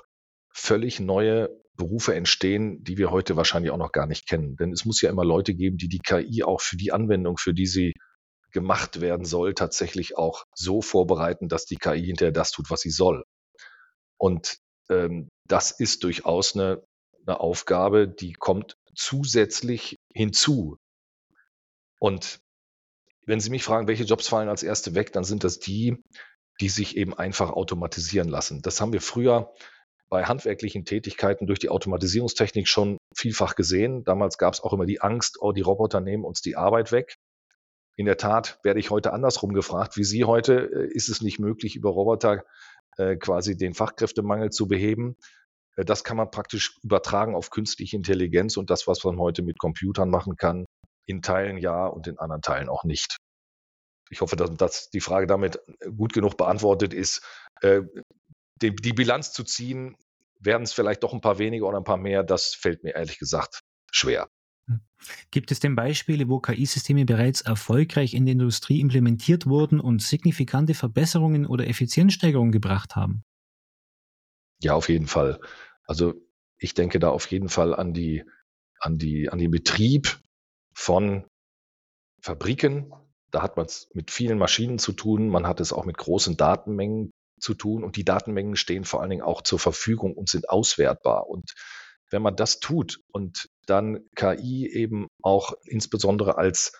völlig 0.53 0.99
neue 0.99 1.49
Berufe 1.75 2.13
entstehen, 2.13 2.83
die 2.83 2.97
wir 2.97 3.09
heute 3.09 3.35
wahrscheinlich 3.35 3.71
auch 3.71 3.77
noch 3.77 3.91
gar 3.91 4.05
nicht 4.05 4.27
kennen. 4.27 4.55
Denn 4.57 4.71
es 4.71 4.85
muss 4.85 5.01
ja 5.01 5.09
immer 5.09 5.25
Leute 5.25 5.55
geben, 5.55 5.77
die 5.77 5.87
die 5.87 5.99
KI 5.99 6.43
auch 6.43 6.61
für 6.61 6.77
die 6.77 6.91
Anwendung, 6.91 7.37
für 7.37 7.53
die 7.53 7.65
sie 7.65 7.93
gemacht 8.53 9.01
werden 9.01 9.25
soll, 9.25 9.53
tatsächlich 9.53 10.17
auch 10.17 10.45
so 10.55 10.81
vorbereiten, 10.81 11.49
dass 11.49 11.65
die 11.65 11.77
KI 11.77 12.05
hinterher 12.05 12.31
das 12.31 12.51
tut, 12.51 12.69
was 12.69 12.81
sie 12.81 12.91
soll. 12.91 13.23
Und 14.17 14.57
ähm, 14.89 15.29
das 15.47 15.71
ist 15.71 16.03
durchaus 16.03 16.55
eine, 16.55 16.83
eine 17.25 17.39
Aufgabe, 17.39 18.07
die 18.07 18.33
kommt 18.33 18.77
zusätzlich 18.95 19.97
hinzu. 20.13 20.77
Und 21.99 22.39
wenn 23.25 23.39
Sie 23.39 23.49
mich 23.49 23.63
fragen, 23.63 23.87
welche 23.87 24.03
Jobs 24.03 24.27
fallen 24.27 24.49
als 24.49 24.63
erste 24.63 24.95
weg, 24.95 25.13
dann 25.13 25.23
sind 25.23 25.43
das 25.43 25.59
die, 25.59 26.03
die 26.59 26.69
sich 26.69 26.97
eben 26.97 27.13
einfach 27.13 27.51
automatisieren 27.51 28.27
lassen. 28.27 28.61
Das 28.61 28.81
haben 28.81 28.93
wir 28.93 29.01
früher 29.01 29.53
bei 30.09 30.25
handwerklichen 30.25 30.85
Tätigkeiten 30.85 31.47
durch 31.47 31.59
die 31.59 31.69
Automatisierungstechnik 31.69 32.67
schon 32.67 32.97
vielfach 33.15 33.55
gesehen. 33.55 34.03
Damals 34.03 34.37
gab 34.37 34.53
es 34.53 34.61
auch 34.61 34.73
immer 34.73 34.85
die 34.85 35.01
Angst, 35.01 35.37
oh, 35.39 35.53
die 35.53 35.61
Roboter 35.61 36.01
nehmen 36.01 36.23
uns 36.23 36.41
die 36.41 36.55
Arbeit 36.55 36.91
weg. 36.91 37.15
In 37.95 38.05
der 38.05 38.17
Tat 38.17 38.59
werde 38.63 38.79
ich 38.79 38.89
heute 38.89 39.13
andersrum 39.13 39.53
gefragt, 39.53 39.97
wie 39.97 40.03
Sie 40.03 40.23
heute, 40.23 40.71
äh, 40.73 40.87
ist 40.93 41.09
es 41.09 41.21
nicht 41.21 41.39
möglich, 41.39 41.75
über 41.75 41.91
Roboter 41.91 42.43
äh, 42.97 43.15
quasi 43.15 43.55
den 43.55 43.73
Fachkräftemangel 43.73 44.49
zu 44.49 44.67
beheben. 44.67 45.15
Äh, 45.75 45.85
das 45.85 46.03
kann 46.03 46.17
man 46.17 46.31
praktisch 46.31 46.79
übertragen 46.83 47.35
auf 47.35 47.51
künstliche 47.51 47.95
Intelligenz 47.95 48.57
und 48.57 48.69
das, 48.69 48.87
was 48.87 49.03
man 49.03 49.19
heute 49.19 49.43
mit 49.43 49.59
Computern 49.59 50.09
machen 50.09 50.35
kann, 50.37 50.65
in 51.05 51.21
Teilen 51.21 51.57
ja 51.57 51.85
und 51.85 52.07
in 52.07 52.17
anderen 52.17 52.41
Teilen 52.41 52.69
auch 52.69 52.83
nicht. 52.83 53.17
Ich 54.09 54.21
hoffe, 54.21 54.35
dass, 54.35 54.51
dass 54.55 54.89
die 54.89 55.01
Frage 55.01 55.27
damit 55.27 55.59
gut 55.97 56.13
genug 56.13 56.37
beantwortet 56.37 56.93
ist. 56.93 57.25
Die, 57.63 58.75
die 58.75 58.93
Bilanz 58.93 59.31
zu 59.31 59.43
ziehen, 59.43 59.95
werden 60.39 60.63
es 60.63 60.73
vielleicht 60.73 61.03
doch 61.03 61.13
ein 61.13 61.21
paar 61.21 61.39
weniger 61.39 61.67
oder 61.67 61.77
ein 61.77 61.83
paar 61.83 61.97
mehr, 61.97 62.23
das 62.23 62.53
fällt 62.53 62.83
mir 62.83 62.95
ehrlich 62.95 63.17
gesagt 63.17 63.61
schwer. 63.91 64.29
Gibt 65.31 65.51
es 65.51 65.59
denn 65.59 65.75
Beispiele, 65.75 66.29
wo 66.29 66.39
KI-Systeme 66.39 67.05
bereits 67.05 67.41
erfolgreich 67.41 68.13
in 68.13 68.25
der 68.25 68.33
Industrie 68.33 68.79
implementiert 68.79 69.45
wurden 69.45 69.79
und 69.79 70.01
signifikante 70.01 70.73
Verbesserungen 70.73 71.45
oder 71.45 71.67
Effizienzsteigerungen 71.67 72.51
gebracht 72.51 72.95
haben? 72.95 73.23
Ja, 74.61 74.75
auf 74.75 74.87
jeden 74.87 75.07
Fall. 75.07 75.39
Also 75.85 76.13
ich 76.57 76.73
denke 76.73 76.99
da 76.99 77.09
auf 77.09 77.29
jeden 77.29 77.49
Fall 77.49 77.75
an 77.75 77.93
die, 77.93 78.23
an 78.79 78.97
die, 78.97 79.29
an 79.29 79.39
den 79.39 79.51
Betrieb 79.51 80.19
von 80.73 81.25
Fabriken. 82.21 82.93
Da 83.31 83.41
hat 83.41 83.57
man 83.57 83.65
es 83.65 83.89
mit 83.93 84.11
vielen 84.11 84.37
Maschinen 84.37 84.79
zu 84.79 84.93
tun. 84.93 85.27
Man 85.27 85.47
hat 85.47 85.59
es 85.59 85.73
auch 85.73 85.83
mit 85.83 85.97
großen 85.97 86.37
Datenmengen 86.37 87.11
zu 87.39 87.53
tun. 87.53 87.83
Und 87.83 87.97
die 87.97 88.05
Datenmengen 88.05 88.55
stehen 88.55 88.85
vor 88.85 89.01
allen 89.01 89.09
Dingen 89.09 89.21
auch 89.21 89.41
zur 89.41 89.59
Verfügung 89.59 90.13
und 90.13 90.29
sind 90.29 90.49
auswertbar. 90.49 91.27
Und 91.27 91.53
wenn 92.13 92.21
man 92.21 92.35
das 92.35 92.59
tut 92.59 92.99
und 93.11 93.49
dann 93.65 94.07
KI 94.15 94.69
eben 94.71 95.07
auch 95.23 95.53
insbesondere 95.65 96.37
als 96.37 96.73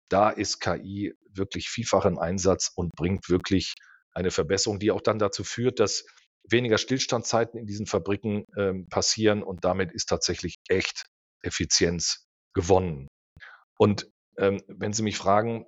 Da 0.09 0.29
ist 0.29 0.59
KI 0.59 1.13
wirklich 1.29 1.69
vielfach 1.69 2.05
im 2.05 2.19
Einsatz 2.19 2.71
und 2.75 2.93
bringt 2.95 3.29
wirklich 3.29 3.73
eine 4.11 4.31
Verbesserung, 4.31 4.79
die 4.79 4.91
auch 4.91 5.01
dann 5.01 5.19
dazu 5.19 5.43
führt, 5.43 5.79
dass 5.79 6.05
weniger 6.49 6.77
Stillstandzeiten 6.77 7.59
in 7.59 7.65
diesen 7.65 7.85
Fabriken 7.85 8.45
ähm, 8.57 8.87
passieren 8.87 9.43
und 9.43 9.65
damit 9.65 9.91
ist 9.91 10.07
tatsächlich 10.07 10.57
echt 10.67 11.05
Effizienz 11.41 12.27
gewonnen. 12.53 13.07
Und 13.77 14.09
ähm, 14.37 14.61
wenn 14.67 14.93
Sie 14.93 15.03
mich 15.03 15.17
fragen, 15.17 15.65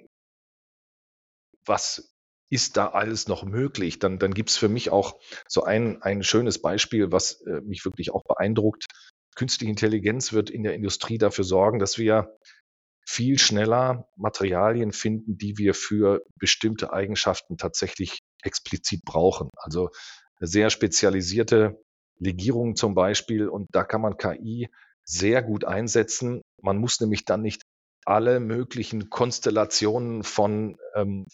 was 1.65 2.13
ist 2.49 2.77
da 2.77 2.89
alles 2.89 3.27
noch 3.27 3.43
möglich? 3.43 3.99
Dann, 3.99 4.19
dann 4.19 4.33
gibt 4.33 4.49
es 4.49 4.57
für 4.57 4.69
mich 4.69 4.89
auch 4.89 5.19
so 5.47 5.63
ein, 5.63 6.01
ein 6.01 6.23
schönes 6.23 6.61
Beispiel, 6.61 7.11
was 7.11 7.41
äh, 7.41 7.61
mich 7.61 7.83
wirklich 7.83 8.11
auch 8.11 8.23
beeindruckt. 8.23 8.85
Künstliche 9.35 9.69
Intelligenz 9.69 10.31
wird 10.31 10.49
in 10.49 10.63
der 10.63 10.73
Industrie 10.73 11.17
dafür 11.17 11.43
sorgen, 11.43 11.79
dass 11.79 11.97
wir 11.97 12.37
viel 13.07 13.39
schneller 13.39 14.05
Materialien 14.17 14.91
finden, 14.91 15.37
die 15.37 15.57
wir 15.57 15.73
für 15.73 16.23
bestimmte 16.39 16.91
Eigenschaften 16.91 17.57
tatsächlich 17.57 18.19
explizit 18.43 19.03
brauchen. 19.05 19.49
Also 19.55 19.89
sehr 20.41 20.69
spezialisierte 20.69 21.81
Legierungen 22.19 22.75
zum 22.75 22.95
Beispiel. 22.95 23.47
Und 23.47 23.67
da 23.71 23.85
kann 23.85 24.01
man 24.01 24.17
KI 24.17 24.67
sehr 25.05 25.41
gut 25.41 25.63
einsetzen. 25.63 26.41
Man 26.61 26.79
muss 26.79 26.99
nämlich 26.99 27.23
dann 27.23 27.41
nicht 27.41 27.61
alle 28.03 28.41
möglichen 28.41 29.09
Konstellationen 29.09 30.23
von 30.23 30.77
ähm, 30.93 31.25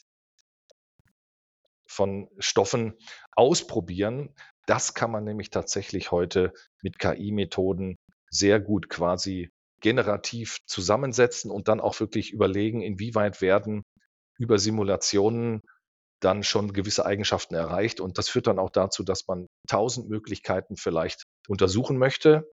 von 1.88 2.30
Stoffen 2.38 2.94
ausprobieren. 3.32 4.36
Das 4.68 4.94
kann 4.94 5.12
man 5.12 5.24
nämlich 5.24 5.50
tatsächlich 5.50 6.12
heute 6.12 6.54
mit 6.82 7.00
KI-Methoden 7.00 7.96
sehr 8.30 8.60
gut 8.60 8.90
quasi 8.90 9.50
generativ 9.84 10.58
zusammensetzen 10.66 11.52
und 11.52 11.68
dann 11.68 11.80
auch 11.80 12.00
wirklich 12.00 12.32
überlegen, 12.32 12.82
inwieweit 12.82 13.42
werden 13.42 13.84
über 14.40 14.58
Simulationen 14.58 15.62
dann 16.22 16.44
schon 16.44 16.74
gewisse 16.74 17.06
Eigenschaften 17.06 17.54
erreicht. 17.54 18.00
Und 18.00 18.18
das 18.18 18.30
führt 18.30 18.48
dann 18.48 18.60
auch 18.60 18.70
dazu, 18.70 19.04
dass 19.04 19.28
man 19.28 19.46
tausend 19.68 20.10
Möglichkeiten 20.10 20.78
vielleicht 20.78 21.24
untersuchen 21.48 21.98
möchte. 21.98 22.50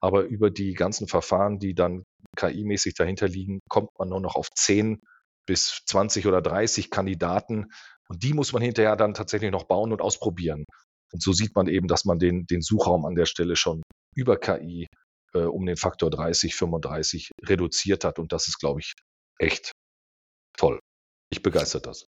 Aber 0.00 0.24
über 0.24 0.50
die 0.50 0.74
ganzen 0.74 1.08
Verfahren, 1.08 1.58
die 1.58 1.74
dann 1.74 2.04
KI-mäßig 2.36 2.94
dahinter 2.94 3.26
liegen, 3.26 3.60
kommt 3.70 3.88
man 3.98 4.10
nur 4.10 4.20
noch 4.20 4.36
auf 4.36 4.50
zehn 4.50 5.00
bis 5.46 5.80
20 5.86 6.26
oder 6.26 6.42
30 6.42 6.90
Kandidaten, 6.90 7.66
und 8.08 8.22
die 8.22 8.34
muss 8.34 8.52
man 8.52 8.62
hinterher 8.62 8.96
dann 8.96 9.14
tatsächlich 9.14 9.50
noch 9.50 9.64
bauen 9.64 9.90
und 9.90 10.02
ausprobieren. 10.02 10.64
Und 11.12 11.22
so 11.22 11.32
sieht 11.32 11.54
man 11.54 11.68
eben, 11.68 11.88
dass 11.88 12.04
man 12.04 12.18
den, 12.18 12.44
den 12.44 12.60
Suchraum 12.60 13.06
an 13.06 13.14
der 13.14 13.24
Stelle 13.24 13.56
schon 13.56 13.82
über 14.14 14.36
KI 14.36 14.86
äh, 15.34 15.40
um 15.40 15.66
den 15.66 15.76
Faktor 15.76 16.10
30, 16.10 16.54
35 16.54 17.30
reduziert 17.42 18.04
hat. 18.04 18.18
Und 18.18 18.32
das 18.32 18.48
ist, 18.48 18.58
glaube 18.58 18.80
ich, 18.80 18.94
echt 19.38 19.72
toll. 20.56 20.80
Ich 21.30 21.42
begeistert 21.42 21.86
das. 21.86 22.06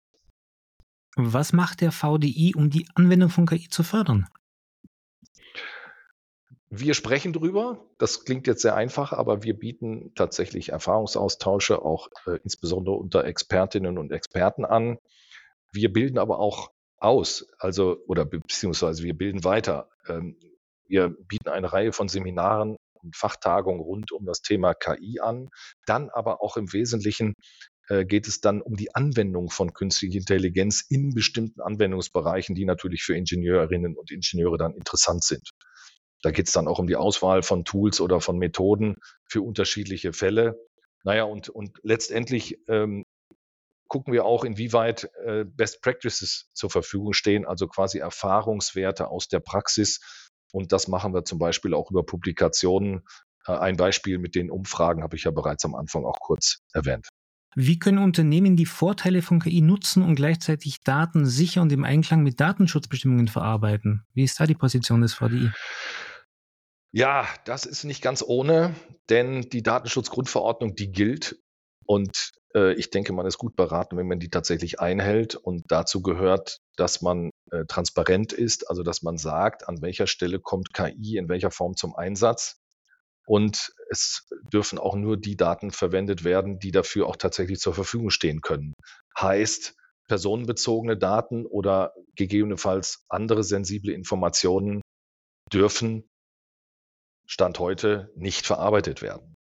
Was 1.15 1.51
macht 1.51 1.81
der 1.81 1.91
VDI, 1.91 2.53
um 2.55 2.69
die 2.69 2.87
Anwendung 2.95 3.29
von 3.29 3.45
KI 3.45 3.69
zu 3.69 3.83
fördern? 3.83 4.27
Wir 6.69 6.93
sprechen 6.93 7.33
drüber. 7.33 7.85
Das 7.97 8.25
klingt 8.25 8.45
jetzt 8.45 8.61
sehr 8.61 8.75
einfach, 8.75 9.13
aber 9.13 9.41
wir 9.43 9.57
bieten 9.57 10.13
tatsächlich 10.15 10.69
Erfahrungsaustausche 10.69 11.81
auch 11.81 12.09
äh, 12.25 12.39
insbesondere 12.43 12.95
unter 12.95 13.23
Expertinnen 13.23 13.97
und 13.97 14.11
Experten 14.11 14.65
an. 14.65 14.99
Wir 15.71 15.91
bilden 15.91 16.17
aber 16.17 16.39
auch 16.39 16.71
aus, 16.97 17.47
also 17.57 17.97
oder 18.07 18.25
beziehungsweise 18.25 19.03
wir 19.03 19.17
bilden 19.17 19.43
weiter. 19.43 19.89
Ähm, 20.07 20.37
wir 20.87 21.09
bieten 21.09 21.49
eine 21.49 21.71
Reihe 21.71 21.93
von 21.93 22.09
Seminaren 22.09 22.77
und 23.01 23.15
Fachtagungen 23.15 23.81
rund 23.81 24.11
um 24.11 24.25
das 24.25 24.41
Thema 24.41 24.73
KI 24.73 25.19
an. 25.19 25.49
Dann 25.85 26.09
aber 26.09 26.41
auch 26.41 26.57
im 26.57 26.71
Wesentlichen 26.73 27.33
äh, 27.89 28.05
geht 28.05 28.27
es 28.27 28.41
dann 28.41 28.61
um 28.61 28.75
die 28.75 28.93
Anwendung 28.95 29.49
von 29.49 29.73
künstlicher 29.73 30.19
Intelligenz 30.19 30.83
in 30.89 31.13
bestimmten 31.13 31.61
Anwendungsbereichen, 31.61 32.55
die 32.55 32.65
natürlich 32.65 33.03
für 33.03 33.15
Ingenieurinnen 33.15 33.95
und 33.95 34.11
Ingenieure 34.11 34.57
dann 34.57 34.73
interessant 34.73 35.23
sind. 35.23 35.49
Da 36.21 36.31
geht 36.31 36.47
es 36.47 36.53
dann 36.53 36.67
auch 36.67 36.79
um 36.79 36.87
die 36.87 36.95
Auswahl 36.95 37.43
von 37.43 37.63
Tools 37.63 38.01
oder 38.01 38.21
von 38.21 38.37
Methoden 38.37 38.95
für 39.29 39.41
unterschiedliche 39.41 40.13
Fälle. 40.13 40.59
Naja, 41.03 41.23
und, 41.23 41.49
und 41.49 41.77
letztendlich 41.83 42.57
ähm, 42.67 43.03
gucken 43.87 44.13
wir 44.13 44.25
auch, 44.25 44.43
inwieweit 44.43 45.09
äh, 45.25 45.45
Best 45.45 45.81
Practices 45.81 46.49
zur 46.53 46.69
Verfügung 46.69 47.13
stehen, 47.13 47.45
also 47.45 47.67
quasi 47.67 47.99
Erfahrungswerte 47.99 49.07
aus 49.07 49.27
der 49.27 49.39
Praxis. 49.39 50.26
Und 50.51 50.71
das 50.71 50.87
machen 50.87 51.13
wir 51.13 51.25
zum 51.25 51.39
Beispiel 51.39 51.73
auch 51.73 51.91
über 51.91 52.03
Publikationen. 52.03 53.03
Äh, 53.45 53.53
ein 53.53 53.77
Beispiel 53.77 54.17
mit 54.17 54.35
den 54.35 54.49
Umfragen 54.49 55.03
habe 55.03 55.15
ich 55.15 55.23
ja 55.23 55.31
bereits 55.31 55.65
am 55.65 55.75
Anfang 55.75 56.05
auch 56.05 56.19
kurz 56.19 56.59
erwähnt. 56.73 57.07
Wie 57.55 57.79
können 57.79 57.97
Unternehmen 57.97 58.55
die 58.55 58.65
Vorteile 58.67 59.21
von 59.21 59.39
KI 59.39 59.61
nutzen 59.61 60.03
und 60.03 60.15
gleichzeitig 60.15 60.83
Daten 60.83 61.25
sicher 61.25 61.61
und 61.61 61.71
im 61.71 61.83
Einklang 61.83 62.21
mit 62.21 62.39
Datenschutzbestimmungen 62.39 63.27
verarbeiten? 63.27 64.05
Wie 64.13 64.23
ist 64.23 64.39
da 64.39 64.45
die 64.45 64.53
Position 64.53 65.01
des 65.01 65.15
VDI? 65.15 65.51
Ja, 66.91 67.27
das 67.45 67.65
ist 67.65 67.83
nicht 67.83 68.01
ganz 68.01 68.23
ohne, 68.25 68.75
denn 69.09 69.41
die 69.49 69.63
Datenschutzgrundverordnung, 69.63 70.75
die 70.75 70.91
gilt 70.91 71.39
und 71.87 72.31
äh, 72.53 72.73
ich 72.73 72.91
denke, 72.91 73.13
man 73.13 73.25
ist 73.25 73.37
gut 73.37 73.55
beraten, 73.55 73.97
wenn 73.97 74.07
man 74.07 74.19
die 74.19 74.29
tatsächlich 74.29 74.79
einhält. 74.79 75.35
Und 75.35 75.63
dazu 75.69 76.01
gehört, 76.01 76.59
dass 76.75 77.01
man 77.01 77.31
äh, 77.51 77.65
transparent 77.65 78.33
ist, 78.33 78.69
also 78.69 78.83
dass 78.83 79.01
man 79.01 79.17
sagt, 79.17 79.67
an 79.67 79.81
welcher 79.81 80.07
Stelle 80.07 80.39
kommt 80.39 80.73
KI 80.73 81.17
in 81.17 81.29
welcher 81.29 81.51
Form 81.51 81.75
zum 81.75 81.95
Einsatz. 81.95 82.59
Und 83.25 83.73
es 83.89 84.27
dürfen 84.53 84.79
auch 84.79 84.95
nur 84.95 85.17
die 85.17 85.35
Daten 85.35 85.71
verwendet 85.71 86.23
werden, 86.23 86.59
die 86.59 86.71
dafür 86.71 87.07
auch 87.07 87.17
tatsächlich 87.17 87.59
zur 87.59 87.73
Verfügung 87.73 88.09
stehen 88.09 88.41
können. 88.41 88.73
Heißt, 89.19 89.75
personenbezogene 90.07 90.97
Daten 90.97 91.45
oder 91.45 91.93
gegebenenfalls 92.15 93.03
andere 93.09 93.43
sensible 93.43 93.93
Informationen 93.93 94.81
dürfen 95.51 96.07
Stand 97.27 97.59
heute 97.59 98.09
nicht 98.15 98.45
verarbeitet 98.45 99.01
werden. 99.01 99.35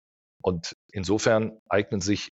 Und 0.40 0.76
insofern 0.92 1.58
eignen 1.68 2.00
sich 2.00 2.30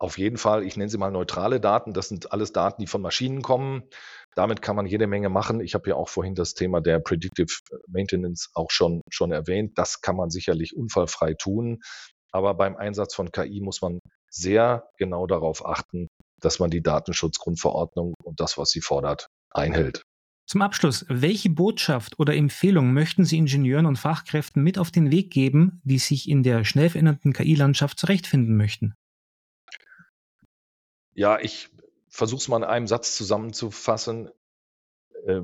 auf 0.00 0.16
jeden 0.16 0.38
Fall, 0.38 0.64
ich 0.64 0.78
nenne 0.78 0.88
sie 0.88 0.96
mal 0.96 1.10
neutrale 1.10 1.60
Daten. 1.60 1.92
Das 1.92 2.08
sind 2.08 2.32
alles 2.32 2.52
Daten, 2.52 2.80
die 2.80 2.86
von 2.86 3.02
Maschinen 3.02 3.42
kommen. 3.42 3.82
Damit 4.34 4.62
kann 4.62 4.74
man 4.74 4.86
jede 4.86 5.06
Menge 5.06 5.28
machen. 5.28 5.60
Ich 5.60 5.74
habe 5.74 5.90
ja 5.90 5.96
auch 5.96 6.08
vorhin 6.08 6.34
das 6.34 6.54
Thema 6.54 6.80
der 6.80 7.00
Predictive 7.00 7.52
Maintenance 7.86 8.48
auch 8.54 8.70
schon, 8.70 9.02
schon 9.10 9.30
erwähnt. 9.30 9.76
Das 9.76 10.00
kann 10.00 10.16
man 10.16 10.30
sicherlich 10.30 10.74
unfallfrei 10.74 11.34
tun. 11.34 11.80
Aber 12.32 12.54
beim 12.54 12.76
Einsatz 12.76 13.14
von 13.14 13.30
KI 13.30 13.60
muss 13.60 13.82
man 13.82 13.98
sehr 14.30 14.88
genau 14.96 15.26
darauf 15.26 15.66
achten, 15.66 16.08
dass 16.40 16.60
man 16.60 16.70
die 16.70 16.82
Datenschutzgrundverordnung 16.82 18.14
und 18.24 18.40
das, 18.40 18.56
was 18.56 18.70
sie 18.70 18.80
fordert, 18.80 19.26
einhält. 19.50 20.04
Zum 20.46 20.62
Abschluss, 20.62 21.04
welche 21.08 21.50
Botschaft 21.50 22.18
oder 22.18 22.34
Empfehlung 22.34 22.94
möchten 22.94 23.26
Sie 23.26 23.36
Ingenieuren 23.36 23.86
und 23.86 23.98
Fachkräften 23.98 24.62
mit 24.62 24.78
auf 24.78 24.90
den 24.90 25.10
Weg 25.10 25.30
geben, 25.30 25.82
die 25.84 25.98
sich 25.98 26.28
in 26.28 26.42
der 26.42 26.64
schnell 26.64 26.88
verändernden 26.88 27.34
KI-Landschaft 27.34 27.98
zurechtfinden 27.98 28.56
möchten? 28.56 28.94
Ja, 31.20 31.38
ich 31.38 31.68
versuche 32.08 32.40
es 32.40 32.48
mal 32.48 32.56
in 32.56 32.64
einem 32.64 32.86
Satz 32.86 33.14
zusammenzufassen. 33.14 34.30
Äh, 35.26 35.42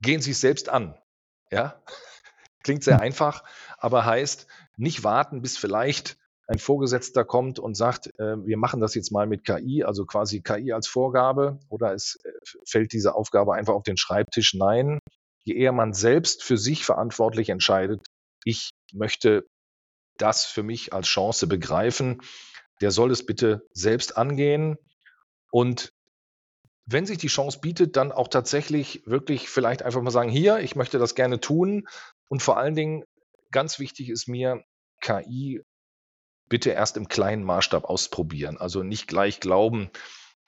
gehen 0.00 0.20
Sie 0.20 0.32
es 0.32 0.40
selbst 0.40 0.68
an. 0.68 0.98
Ja, 1.52 1.80
klingt 2.64 2.82
sehr 2.82 2.96
hm. 2.96 3.02
einfach, 3.02 3.44
aber 3.78 4.04
heißt 4.04 4.48
nicht 4.76 5.04
warten, 5.04 5.40
bis 5.40 5.56
vielleicht 5.56 6.16
ein 6.48 6.58
Vorgesetzter 6.58 7.24
kommt 7.24 7.60
und 7.60 7.76
sagt, 7.76 8.08
äh, 8.18 8.44
wir 8.44 8.56
machen 8.56 8.80
das 8.80 8.96
jetzt 8.96 9.12
mal 9.12 9.28
mit 9.28 9.44
KI, 9.44 9.84
also 9.84 10.06
quasi 10.06 10.40
KI 10.40 10.72
als 10.72 10.88
Vorgabe, 10.88 11.60
oder 11.68 11.94
es 11.94 12.18
äh, 12.24 12.32
fällt 12.66 12.92
diese 12.92 13.14
Aufgabe 13.14 13.54
einfach 13.54 13.74
auf 13.74 13.84
den 13.84 13.98
Schreibtisch. 13.98 14.54
Nein, 14.54 14.98
je 15.44 15.54
eher 15.54 15.70
man 15.70 15.92
selbst 15.92 16.42
für 16.42 16.58
sich 16.58 16.84
verantwortlich 16.84 17.48
entscheidet, 17.48 18.04
ich 18.44 18.70
möchte 18.92 19.46
das 20.18 20.44
für 20.44 20.64
mich 20.64 20.92
als 20.92 21.06
Chance 21.06 21.46
begreifen, 21.46 22.22
der 22.80 22.90
soll 22.90 23.12
es 23.12 23.24
bitte 23.24 23.62
selbst 23.72 24.16
angehen 24.16 24.78
und 25.52 25.92
wenn 26.86 27.06
sich 27.06 27.18
die 27.18 27.28
Chance 27.28 27.60
bietet, 27.60 27.96
dann 27.96 28.10
auch 28.10 28.28
tatsächlich 28.28 29.02
wirklich 29.06 29.48
vielleicht 29.48 29.82
einfach 29.82 30.02
mal 30.02 30.10
sagen, 30.10 30.30
hier, 30.30 30.58
ich 30.58 30.74
möchte 30.74 30.98
das 30.98 31.14
gerne 31.14 31.40
tun. 31.40 31.86
Und 32.28 32.42
vor 32.42 32.56
allen 32.56 32.74
Dingen, 32.74 33.04
ganz 33.52 33.78
wichtig 33.78 34.08
ist 34.08 34.28
mir, 34.28 34.64
KI 35.00 35.62
bitte 36.48 36.70
erst 36.70 36.96
im 36.96 37.06
kleinen 37.06 37.44
Maßstab 37.44 37.84
ausprobieren. 37.84 38.58
Also 38.58 38.82
nicht 38.82 39.06
gleich 39.06 39.40
glauben, 39.40 39.90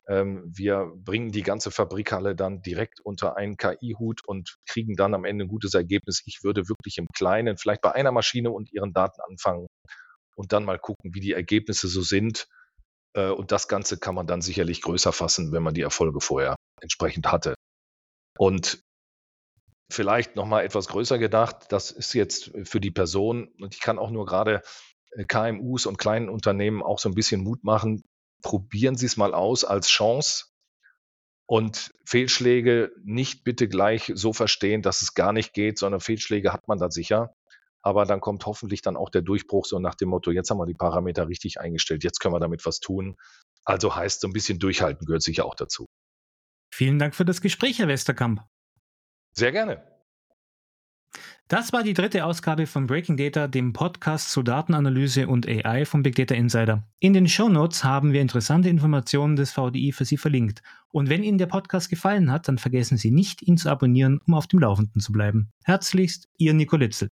ähm, 0.09 0.43
wir 0.55 0.91
bringen 0.97 1.33
die 1.33 1.43
ganze 1.43 1.71
Fabrikhalle 1.71 2.35
dann 2.35 2.63
direkt 2.63 3.01
unter 3.01 3.37
einen 3.37 3.57
KI-Hut 3.57 4.23
und 4.27 4.57
kriegen 4.67 4.97
dann 4.97 5.15
am 5.15 5.25
Ende 5.25 5.45
ein 5.45 5.49
gutes 5.49 5.75
Ergebnis. 5.75 6.23
Ich 6.27 6.41
würde 6.43 6.69
wirklich 6.69 6.99
im 6.99 7.07
Kleinen, 7.15 7.57
vielleicht 7.59 7.81
bei 7.83 7.93
einer 7.93 8.13
Maschine 8.13 8.51
und 8.51 8.73
ihren 8.73 8.93
Daten 8.93 9.21
anfangen 9.29 9.67
und 10.35 10.53
dann 10.53 10.65
mal 10.65 10.79
gucken, 10.79 11.15
wie 11.15 11.21
die 11.21 11.33
Ergebnisse 11.33 11.89
so 11.89 12.03
sind 12.03 12.49
und 13.21 13.53
das 13.53 13.69
Ganze 13.69 13.99
kann 13.99 14.15
man 14.15 14.27
dann 14.27 14.43
sicherlich 14.43 14.83
größer 14.83 15.13
fassen, 15.13 15.53
wenn 15.53 15.63
man 15.63 15.75
die 15.75 15.83
Erfolge 15.83 16.21
vorher 16.21 16.57
entsprechend 16.81 17.31
hatte. 17.31 17.55
Und 18.37 18.81
vielleicht 19.91 20.37
nochmal 20.37 20.65
etwas 20.65 20.89
größer 20.89 21.19
gedacht, 21.19 21.67
das 21.71 21.91
ist 21.91 22.15
jetzt 22.15 22.53
für 22.65 22.81
die 22.81 22.91
Person, 22.91 23.49
und 23.61 23.75
ich 23.75 23.81
kann 23.81 23.99
auch 23.99 24.11
nur 24.11 24.27
gerade 24.27 24.63
äh, 25.13 25.25
KMUs 25.25 25.87
und 25.87 25.99
kleinen 25.99 26.29
Unternehmen 26.29 26.83
auch 26.83 26.99
so 26.99 27.09
ein 27.09 27.15
bisschen 27.15 27.43
Mut 27.43 27.65
machen, 27.65 28.03
probieren 28.43 28.97
Sie 28.97 29.07
es 29.07 29.17
mal 29.17 29.35
aus 29.35 29.65
als 29.65 29.89
Chance 29.89 30.47
und 31.47 31.93
Fehlschläge 32.07 32.93
nicht 33.05 33.45
bitte 33.45 33.69
gleich 33.69 34.11
so 34.15 34.33
verstehen, 34.33 34.83
dass 34.83 35.03
es 35.03 35.15
gar 35.15 35.33
nicht 35.33 35.53
geht, 35.53 35.79
sondern 35.79 36.01
Fehlschläge 36.01 36.53
hat 36.53 36.67
man 36.69 36.79
da 36.79 36.91
sicher. 36.91 37.35
Aber 37.85 38.07
dann 38.07 38.21
kommt 38.21 38.47
hoffentlich 38.47 38.81
dann 38.81 38.97
auch 38.97 39.11
der 39.11 39.21
Durchbruch 39.21 39.67
so 39.67 39.79
nach 39.79 39.95
dem 39.95 40.09
Motto, 40.09 40.31
jetzt 40.31 40.51
haben 40.51 40.59
wir 40.59 40.65
die 40.65 40.75
Parameter 40.75 41.29
richtig 41.29 41.61
eingestellt, 41.61 42.03
jetzt 42.03 42.19
können 42.19 42.35
wir 42.35 42.41
damit 42.41 42.65
was 42.65 42.81
tun. 42.81 43.17
Also 43.65 43.95
heißt 43.95 44.23
so 44.23 44.29
ein 44.29 44.33
bisschen 44.33 44.59
durchhalten 44.59 45.07
gehört 45.07 45.23
sicher 45.23 45.45
auch 45.45 45.55
dazu. 45.55 45.85
Vielen 46.73 46.99
Dank 46.99 47.15
für 47.15 47.27
das 47.27 47.43
Gespräch, 47.43 47.79
Herr 47.79 47.89
Westerkamp. 47.89 48.43
Sehr 49.37 49.53
gerne. 49.53 49.83
Das 51.49 51.75
war 51.75 51.83
die 51.83 51.93
dritte 51.93 52.25
Ausgabe 52.25 52.67
von 52.67 52.87
Breaking 52.87 53.19
Data, 53.19 53.49
dem 53.49 53.75
Podcast 53.75 54.33
zu 54.33 54.43
Datenanalyse 54.43 55.29
und 55.29 55.47
AI 55.47 55.85
von 55.85 56.03
Big 56.03 56.15
Data 56.15 56.35
Insider. 56.35 56.89
In 57.01 57.13
den 57.13 57.29
Show 57.29 57.51
Notes 57.51 57.85
haben 57.85 58.15
wir 58.15 58.23
interessante 58.23 58.71
Informationen 58.71 59.37
des 59.37 59.53
VDI 59.53 59.93
für 59.93 60.07
Sie 60.07 60.17
verlinkt. 60.17 60.63
Und 60.91 61.11
wenn 61.11 61.23
Ihnen 61.23 61.37
der 61.37 61.47
Podcast 61.47 61.91
gefallen 61.91 62.33
hat, 62.33 62.49
dann 62.49 62.57
vergessen 62.57 62.97
Sie 62.97 63.11
nicht, 63.11 63.43
ihn 63.43 63.59
zu 63.59 63.69
abonnieren, 63.69 64.21
um 64.27 64.33
auf 64.33 64.47
dem 64.47 64.61
Laufenden 64.61 65.03
zu 65.03 65.13
bleiben. 65.13 65.51
Herzlichst, 65.65 66.31
Ihr 66.39 66.55
Nico 66.55 66.77
Litzel. 66.77 67.11